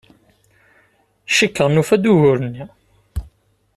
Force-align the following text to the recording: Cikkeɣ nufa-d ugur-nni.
Cikkeɣ 1.35 1.67
nufa-d 1.69 2.03
ugur-nni. 2.13 2.65